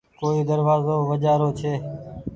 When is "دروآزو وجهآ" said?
0.49-1.33